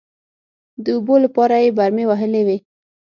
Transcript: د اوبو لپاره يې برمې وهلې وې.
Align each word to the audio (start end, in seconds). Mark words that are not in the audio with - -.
د 0.83 0.85
اوبو 0.97 1.15
لپاره 1.25 1.55
يې 1.63 1.69
برمې 1.77 2.03
وهلې 2.07 2.41
وې. 2.47 2.57